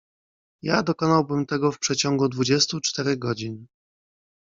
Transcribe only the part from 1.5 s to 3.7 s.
w przeciągu dwudziestu czterech godzin."